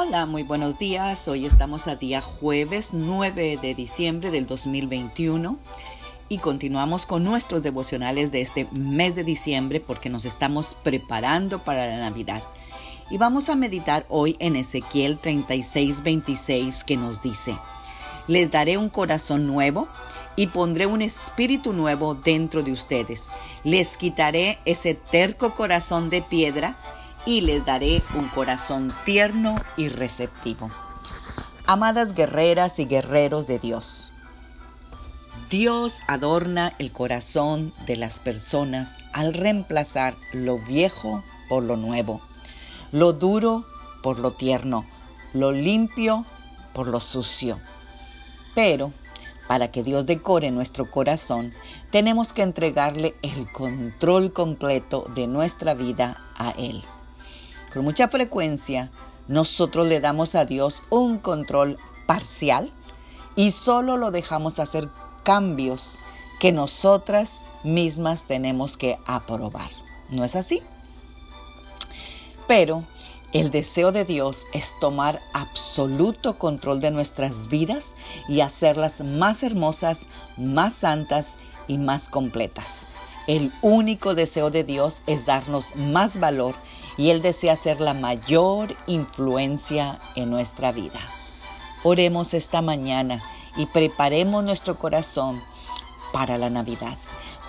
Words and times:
Hola, 0.00 0.26
muy 0.26 0.44
buenos 0.44 0.78
días. 0.78 1.26
Hoy 1.26 1.44
estamos 1.44 1.88
a 1.88 1.96
día 1.96 2.20
jueves 2.20 2.90
9 2.92 3.58
de 3.60 3.74
diciembre 3.74 4.30
del 4.30 4.46
2021 4.46 5.58
y 6.28 6.38
continuamos 6.38 7.04
con 7.04 7.24
nuestros 7.24 7.64
devocionales 7.64 8.30
de 8.30 8.40
este 8.40 8.68
mes 8.70 9.16
de 9.16 9.24
diciembre 9.24 9.80
porque 9.80 10.08
nos 10.08 10.24
estamos 10.24 10.76
preparando 10.84 11.64
para 11.64 11.88
la 11.88 11.96
Navidad. 11.96 12.44
Y 13.10 13.18
vamos 13.18 13.48
a 13.48 13.56
meditar 13.56 14.06
hoy 14.08 14.36
en 14.38 14.54
Ezequiel 14.54 15.18
36, 15.18 16.04
26 16.04 16.84
que 16.84 16.96
nos 16.96 17.20
dice, 17.20 17.58
les 18.28 18.52
daré 18.52 18.78
un 18.78 18.90
corazón 18.90 19.48
nuevo 19.48 19.88
y 20.36 20.46
pondré 20.46 20.86
un 20.86 21.02
espíritu 21.02 21.72
nuevo 21.72 22.14
dentro 22.14 22.62
de 22.62 22.70
ustedes. 22.70 23.30
Les 23.64 23.96
quitaré 23.96 24.60
ese 24.64 24.94
terco 24.94 25.56
corazón 25.56 26.08
de 26.08 26.22
piedra 26.22 26.76
y 27.28 27.42
les 27.42 27.66
daré 27.66 28.02
un 28.14 28.26
corazón 28.28 28.90
tierno 29.04 29.54
y 29.76 29.90
receptivo. 29.90 30.70
Amadas 31.66 32.14
guerreras 32.14 32.78
y 32.78 32.86
guerreros 32.86 33.46
de 33.46 33.58
Dios, 33.58 34.14
Dios 35.50 36.00
adorna 36.06 36.72
el 36.78 36.90
corazón 36.90 37.74
de 37.86 37.96
las 37.96 38.18
personas 38.18 38.96
al 39.12 39.34
reemplazar 39.34 40.16
lo 40.32 40.58
viejo 40.58 41.22
por 41.50 41.62
lo 41.64 41.76
nuevo, 41.76 42.22
lo 42.92 43.12
duro 43.12 43.66
por 44.02 44.18
lo 44.20 44.30
tierno, 44.30 44.86
lo 45.34 45.52
limpio 45.52 46.24
por 46.72 46.88
lo 46.88 46.98
sucio. 46.98 47.60
Pero 48.54 48.90
para 49.46 49.70
que 49.70 49.82
Dios 49.82 50.06
decore 50.06 50.50
nuestro 50.50 50.90
corazón, 50.90 51.52
tenemos 51.90 52.32
que 52.32 52.40
entregarle 52.40 53.14
el 53.20 53.52
control 53.52 54.32
completo 54.32 55.04
de 55.14 55.26
nuestra 55.26 55.74
vida 55.74 56.22
a 56.34 56.52
Él. 56.52 56.82
Con 57.72 57.84
mucha 57.84 58.08
frecuencia, 58.08 58.90
nosotros 59.28 59.86
le 59.86 60.00
damos 60.00 60.34
a 60.34 60.44
Dios 60.44 60.82
un 60.90 61.18
control 61.18 61.78
parcial 62.06 62.72
y 63.36 63.50
solo 63.50 63.96
lo 63.96 64.10
dejamos 64.10 64.58
hacer 64.58 64.88
cambios 65.22 65.98
que 66.40 66.52
nosotras 66.52 67.46
mismas 67.64 68.26
tenemos 68.26 68.76
que 68.76 68.98
aprobar. 69.06 69.70
¿No 70.10 70.24
es 70.24 70.36
así? 70.36 70.62
Pero 72.46 72.84
el 73.32 73.50
deseo 73.50 73.92
de 73.92 74.06
Dios 74.06 74.46
es 74.54 74.74
tomar 74.80 75.20
absoluto 75.34 76.38
control 76.38 76.80
de 76.80 76.90
nuestras 76.90 77.48
vidas 77.48 77.94
y 78.26 78.40
hacerlas 78.40 79.02
más 79.02 79.42
hermosas, 79.42 80.06
más 80.38 80.72
santas 80.72 81.36
y 81.66 81.76
más 81.76 82.08
completas. 82.08 82.86
El 83.28 83.52
único 83.60 84.14
deseo 84.14 84.50
de 84.50 84.64
Dios 84.64 85.02
es 85.06 85.26
darnos 85.26 85.76
más 85.76 86.18
valor 86.18 86.54
y 86.96 87.10
Él 87.10 87.20
desea 87.20 87.56
ser 87.56 87.78
la 87.78 87.92
mayor 87.92 88.74
influencia 88.86 89.98
en 90.16 90.30
nuestra 90.30 90.72
vida. 90.72 90.98
Oremos 91.84 92.32
esta 92.32 92.62
mañana 92.62 93.22
y 93.54 93.66
preparemos 93.66 94.42
nuestro 94.44 94.78
corazón 94.78 95.42
para 96.10 96.38
la 96.38 96.48
Navidad. 96.48 96.96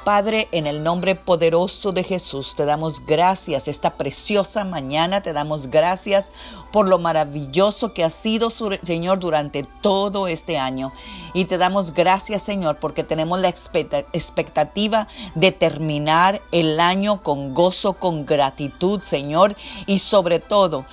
Padre, 0.09 0.47
en 0.51 0.65
el 0.65 0.81
nombre 0.81 1.13
poderoso 1.13 1.91
de 1.91 2.03
Jesús, 2.03 2.55
te 2.55 2.65
damos 2.65 3.05
gracias 3.05 3.67
esta 3.67 3.93
preciosa 3.93 4.63
mañana, 4.63 5.21
te 5.21 5.33
damos 5.33 5.67
gracias 5.67 6.31
por 6.71 6.87
lo 6.87 6.97
maravilloso 6.99 7.93
que 7.93 8.03
ha 8.03 8.09
sido, 8.09 8.49
Señor, 8.49 9.19
durante 9.19 9.63
todo 9.81 10.27
este 10.27 10.57
año. 10.57 10.91
Y 11.33 11.45
te 11.45 11.59
damos 11.59 11.93
gracias, 11.93 12.41
Señor, 12.41 12.77
porque 12.77 13.03
tenemos 13.03 13.39
la 13.39 13.49
expectativa 13.49 15.07
de 15.35 15.51
terminar 15.51 16.41
el 16.51 16.79
año 16.79 17.21
con 17.21 17.53
gozo, 17.53 17.93
con 17.93 18.25
gratitud, 18.25 19.01
Señor, 19.03 19.55
y 19.85 19.99
sobre 19.99 20.39
todo 20.39 20.85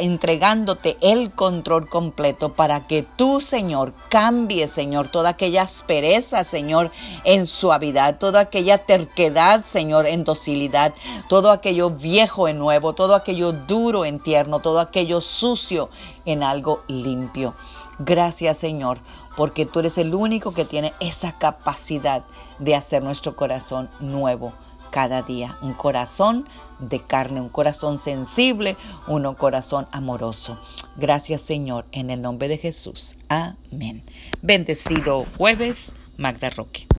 entregándote 0.00 0.96
el 1.02 1.32
control 1.32 1.88
completo 1.90 2.54
para 2.54 2.86
que 2.86 3.02
tú, 3.02 3.40
Señor, 3.40 3.92
cambies, 4.08 4.70
Señor, 4.70 5.08
toda 5.08 5.30
aquella 5.30 5.62
aspereza, 5.62 6.44
Señor, 6.44 6.90
en 7.24 7.46
suavidad, 7.46 8.18
toda 8.18 8.40
terquedad, 8.78 9.64
Señor, 9.64 10.06
en 10.06 10.24
docilidad, 10.24 10.92
todo 11.28 11.50
aquello 11.50 11.90
viejo 11.90 12.48
en 12.48 12.58
nuevo, 12.58 12.92
todo 12.92 13.14
aquello 13.14 13.52
duro 13.52 14.04
en 14.04 14.20
tierno, 14.20 14.60
todo 14.60 14.80
aquello 14.80 15.20
sucio 15.20 15.90
en 16.24 16.42
algo 16.42 16.82
limpio. 16.88 17.54
Gracias 17.98 18.58
Señor, 18.58 18.98
porque 19.36 19.66
tú 19.66 19.80
eres 19.80 19.98
el 19.98 20.14
único 20.14 20.52
que 20.52 20.64
tiene 20.64 20.92
esa 21.00 21.32
capacidad 21.38 22.24
de 22.58 22.74
hacer 22.74 23.02
nuestro 23.02 23.36
corazón 23.36 23.90
nuevo 24.00 24.52
cada 24.90 25.22
día. 25.22 25.56
Un 25.62 25.72
corazón 25.72 26.48
de 26.78 27.00
carne, 27.00 27.40
un 27.40 27.48
corazón 27.48 27.98
sensible, 27.98 28.76
un 29.06 29.34
corazón 29.34 29.86
amoroso. 29.92 30.58
Gracias 30.96 31.40
Señor, 31.42 31.86
en 31.92 32.10
el 32.10 32.22
nombre 32.22 32.48
de 32.48 32.58
Jesús. 32.58 33.16
Amén. 33.28 34.04
Bendecido 34.42 35.26
jueves, 35.36 35.92
Magda 36.16 36.50
Roque. 36.50 36.86